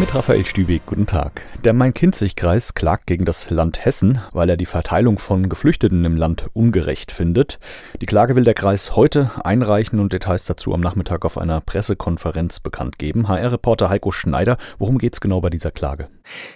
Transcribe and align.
Mit 0.00 0.12
Raphael 0.12 0.44
Stübig, 0.44 0.82
guten 0.86 1.06
Tag. 1.06 1.42
Der 1.62 1.72
Main-Kinzig-Kreis 1.72 2.74
klagt 2.74 3.06
gegen 3.06 3.24
das 3.24 3.48
Land 3.50 3.84
Hessen, 3.84 4.20
weil 4.32 4.50
er 4.50 4.56
die 4.56 4.66
Verteilung 4.66 5.20
von 5.20 5.48
Geflüchteten 5.48 6.04
im 6.04 6.16
Land 6.16 6.46
ungerecht 6.52 7.12
findet. 7.12 7.60
Die 8.00 8.06
Klage 8.06 8.34
will 8.34 8.42
der 8.42 8.54
Kreis 8.54 8.96
heute 8.96 9.30
einreichen 9.44 10.00
und 10.00 10.12
Details 10.12 10.46
dazu 10.46 10.74
am 10.74 10.80
Nachmittag 10.80 11.24
auf 11.24 11.38
einer 11.38 11.60
Pressekonferenz 11.60 12.58
bekannt 12.58 12.98
geben. 12.98 13.28
HR-Reporter 13.28 13.88
Heiko 13.88 14.10
Schneider, 14.10 14.56
worum 14.80 14.98
geht 14.98 15.14
es 15.14 15.20
genau 15.20 15.40
bei 15.40 15.48
dieser 15.48 15.70
Klage? 15.70 16.08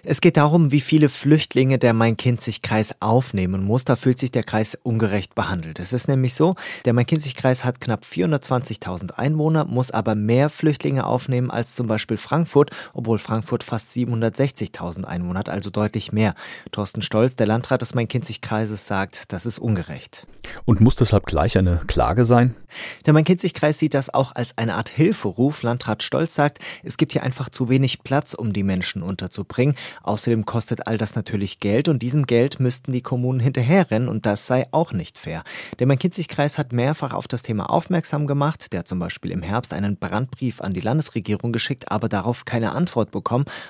Es 0.03 0.21
geht 0.21 0.37
darum, 0.37 0.73
wie 0.73 0.81
viele 0.81 1.09
Flüchtlinge 1.09 1.79
der 1.79 1.93
Main-Kinzig-Kreis 1.93 2.97
aufnehmen 2.99 3.63
muss. 3.63 3.85
Da 3.85 3.95
fühlt 3.95 4.19
sich 4.19 4.33
der 4.33 4.43
Kreis 4.43 4.77
ungerecht 4.83 5.37
behandelt. 5.37 5.79
Es 5.79 5.93
ist 5.93 6.09
nämlich 6.09 6.35
so, 6.35 6.57
der 6.87 6.93
Main-Kinzig-Kreis 6.93 7.65
hat 7.65 7.81
knapp 7.81 8.05
420.000 8.05 9.13
Einwohner, 9.13 9.65
muss 9.65 9.93
aber 9.93 10.17
mehr 10.17 10.51
Flüchtlinge 10.51 11.07
aufnehmen 11.07 11.53
als 11.53 11.77
zum 11.77 11.87
Beispiel 11.87 12.17
Frankfurt, 12.17 12.71
obwohl 12.95 13.19
Frankfurt 13.29 13.63
fast 13.63 13.95
760.000 13.95 15.05
Einwohner 15.05 15.41
hat, 15.41 15.51
also 15.51 15.69
deutlich 15.69 16.13
mehr. 16.13 16.35
Thorsten 16.73 17.03
Stolz, 17.03 17.37
der 17.37 17.47
Landrat 17.47 17.83
des 17.83 17.95
Main-Kinzig-Kreises, 17.95 18.87
sagt, 18.87 19.35
das 19.35 19.45
ist 19.45 19.59
ungerecht. 19.59 20.27
Und 20.65 20.81
muss 20.81 20.97
deshalb 20.97 21.27
gleich 21.27 21.59
eine 21.59 21.83
Klage 21.87 22.25
sein? 22.25 22.57
Der 23.05 23.13
Main-Kinzig-Kreis 23.13 23.79
sieht 23.79 23.93
das 23.93 24.13
auch 24.13 24.35
als 24.35 24.57
eine 24.57 24.77
Art 24.77 24.89
Hilferuf. 24.89 25.63
Landrat 25.63 26.03
Stolz 26.03 26.35
sagt, 26.35 26.59
es 26.83 26.97
gibt 26.97 27.13
hier 27.13 27.23
einfach 27.23 27.51
zu 27.51 27.69
wenig 27.69 28.03
Platz, 28.03 28.33
um 28.33 28.55
die 28.55 28.63
Menschen 28.63 29.03
unterzubringen. 29.03 29.75
Außerdem 30.03 30.47
kostet 30.47 30.87
all 30.87 30.97
das 30.97 31.15
natürlich 31.15 31.61
Geld 31.61 31.89
und 31.89 32.01
diesem 32.01 32.25
Geld 32.25 32.61
müssten 32.61 32.93
die 32.93 33.03
Kommunen 33.03 33.41
hinterherrennen 33.41 34.09
und 34.09 34.25
das 34.25 34.47
sei 34.47 34.67
auch 34.71 34.93
nicht 34.93 35.19
fair. 35.19 35.45
Der 35.79 35.87
Main-Kinzig-Kreis 35.87 36.57
hat 36.57 36.73
mehrfach 36.73 37.13
auf 37.13 37.29
das 37.29 37.43
Thema 37.43 37.69
aufmerksam 37.69 38.27
gemacht. 38.27 38.73
Der 38.73 38.81
hat 38.81 38.89
zum 38.89 38.99
Beispiel 38.99 39.33
im 39.33 39.43
Herbst 39.43 39.75
einen 39.75 39.99
Brandbrief 39.99 40.63
an 40.63 40.73
die 40.73 40.81
Landesregierung 40.81 41.53
geschickt, 41.53 41.91
aber 41.93 42.09
darauf 42.09 42.47
keine 42.47 42.73
Antwort 42.73 43.11
bekommen. 43.11 43.18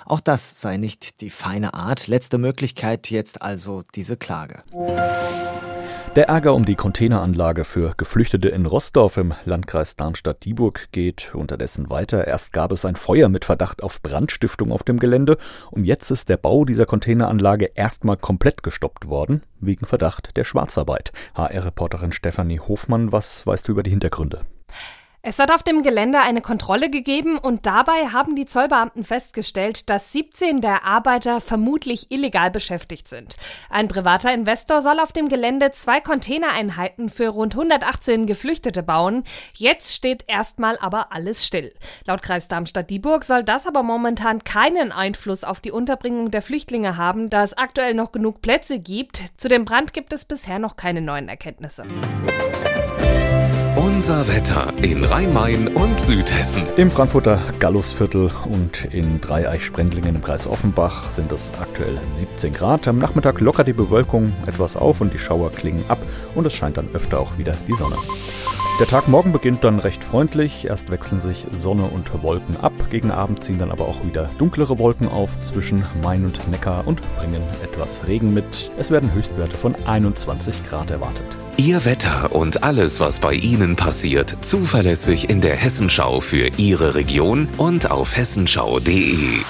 Auch 0.05 0.21
das 0.21 0.61
sei 0.61 0.77
nicht 0.77 1.21
die 1.21 1.31
feine 1.31 1.75
Art. 1.75 2.07
Letzte 2.07 2.39
Möglichkeit 2.39 3.11
jetzt 3.11 3.43
also 3.43 3.83
diese 3.95 4.17
Klage. 4.17 4.63
Der 6.17 6.29
Ärger 6.29 6.55
um 6.55 6.65
die 6.65 6.75
Containeranlage 6.75 7.65
für 7.65 7.95
Geflüchtete 7.97 8.49
in 8.49 8.67
Rossdorf 8.67 9.19
im 9.19 9.35
Landkreis 9.45 9.95
Darmstadt-Dieburg 9.95 10.89
geht 10.91 11.33
unterdessen 11.35 11.91
weiter. 11.91 12.27
Erst 12.27 12.53
gab 12.53 12.73
es 12.73 12.85
ein 12.85 12.97
Feuer 12.97 13.29
mit 13.29 13.45
Verdacht 13.45 13.85
auf 13.85 14.03
Brandstiftung 14.03 14.73
auf 14.73 14.83
dem 14.83 14.99
Gelände 14.99 15.37
und 15.71 15.85
jetzt 15.85 16.11
ist 16.11 16.29
der 16.29 16.37
Bau 16.37 16.65
dieser 16.65 16.87
Containeranlage 16.87 17.67
erstmal 17.67 18.17
komplett 18.17 18.65
gestoppt 18.65 19.09
worden, 19.09 19.43
wegen 19.61 19.87
Verdacht 19.87 20.37
der 20.37 20.45
Schwarzarbeit. 20.45 21.13
HR-Reporterin 21.35 22.11
Stefanie 22.11 22.59
Hofmann, 22.59 23.13
was 23.13 23.47
weißt 23.47 23.69
du 23.69 23.73
über 23.73 23.85
die 23.85 23.91
Hintergründe? 23.91 24.41
Es 25.29 25.39
hat 25.39 25.53
auf 25.53 25.63
dem 25.63 25.83
Gelände 25.83 26.21
eine 26.21 26.41
Kontrolle 26.41 26.89
gegeben 26.89 27.37
und 27.37 27.67
dabei 27.67 28.09
haben 28.15 28.35
die 28.35 28.47
Zollbeamten 28.47 29.05
festgestellt, 29.05 29.91
dass 29.91 30.11
17 30.13 30.63
der 30.63 30.87
Arbeiter 30.87 31.43
vermutlich 31.43 32.11
illegal 32.11 32.51
beschäftigt 32.51 33.11
sind. 33.11 33.37
Ein 33.69 33.89
privater 33.89 34.33
Investor 34.33 34.81
soll 34.81 34.99
auf 34.99 35.13
dem 35.13 35.29
Gelände 35.29 35.71
zwei 35.73 36.01
Containereinheiten 36.01 37.11
für 37.11 37.29
rund 37.29 37.53
118 37.53 38.25
Geflüchtete 38.25 38.83
bauen. 38.83 39.23
Jetzt 39.53 39.95
steht 39.95 40.25
erstmal 40.29 40.79
aber 40.79 41.13
alles 41.13 41.45
still. 41.45 41.75
Laut 42.07 42.23
Kreis 42.23 42.49
Darmstadt-Dieburg 42.49 43.23
soll 43.23 43.45
das 43.45 43.67
aber 43.67 43.83
momentan 43.83 44.45
keinen 44.45 44.93
Einfluss 44.93 45.45
auf 45.45 45.61
die 45.61 45.73
Unterbringung 45.73 46.31
der 46.31 46.41
Flüchtlinge 46.41 46.97
haben, 46.97 47.29
da 47.29 47.45
es 47.45 47.53
aktuell 47.53 47.93
noch 47.93 48.13
genug 48.13 48.41
Plätze 48.41 48.79
gibt. 48.79 49.25
Zu 49.37 49.49
dem 49.49 49.67
Brand 49.67 49.93
gibt 49.93 50.15
es 50.15 50.25
bisher 50.25 50.59
noch 50.59 50.77
keine 50.77 51.03
neuen 51.03 51.29
Erkenntnisse. 51.29 51.85
Unser 53.99 54.29
Wetter 54.29 54.73
in 54.83 55.05
Rhein-Main 55.19 55.67
und 55.67 55.99
Südhessen. 55.99 56.63
Im 56.77 56.93
Frankfurter 56.93 57.41
Gallusviertel 57.59 58.31
und 58.53 58.95
in 58.95 59.21
Dreieich-Sprendlingen 59.21 60.15
im 60.15 60.23
Kreis 60.23 60.47
Offenbach 60.47 61.11
sind 61.11 61.33
es 61.33 61.51
aktuell 61.61 61.99
17 62.15 62.53
Grad. 62.53 62.87
Am 62.87 62.99
Nachmittag 62.99 63.41
lockert 63.41 63.67
die 63.67 63.73
Bewölkung 63.73 64.33
etwas 64.47 64.77
auf 64.77 65.01
und 65.01 65.13
die 65.13 65.19
Schauer 65.19 65.51
klingen 65.51 65.85
ab 65.89 65.99
und 66.37 66.47
es 66.47 66.55
scheint 66.55 66.77
dann 66.77 66.89
öfter 66.93 67.19
auch 67.19 67.37
wieder 67.37 67.55
die 67.67 67.75
Sonne. 67.75 67.97
Der 68.79 68.87
Tag 68.87 69.09
morgen 69.09 69.33
beginnt 69.33 69.65
dann 69.65 69.81
recht 69.81 70.05
freundlich. 70.05 70.67
Erst 70.67 70.93
wechseln 70.93 71.19
sich 71.19 71.47
Sonne 71.51 71.87
und 71.87 72.23
Wolken 72.23 72.57
ab. 72.59 72.73
Gegen 72.91 73.11
Abend 73.11 73.43
ziehen 73.43 73.59
dann 73.59 73.73
aber 73.73 73.89
auch 73.89 74.05
wieder 74.05 74.31
dunklere 74.39 74.79
Wolken 74.79 75.09
auf 75.09 75.41
zwischen 75.41 75.85
Main 76.05 76.25
und 76.25 76.49
Neckar 76.49 76.87
und 76.87 77.03
bringen 77.17 77.43
etwas 77.65 78.07
Regen 78.07 78.33
mit. 78.33 78.71
Es 78.79 78.93
werden 78.93 79.13
Höchstwerte 79.13 79.57
von 79.57 79.75
21 79.85 80.65
Grad 80.69 80.93
erwartet. 80.93 81.27
Ihr 81.57 81.85
Wetter 81.85 82.33
und 82.33 82.63
alles, 82.63 83.01
was 83.01 83.19
bei 83.19 83.33
Ihnen 83.33 83.75
passiert, 83.75 84.37
zuverlässig 84.43 85.29
in 85.29 85.41
der 85.41 85.57
Hessenschau 85.57 86.21
für 86.21 86.49
Ihre 86.57 86.95
Region 86.95 87.49
und 87.59 87.91
auf 87.91 88.17
hessenschau.de. 88.17 89.41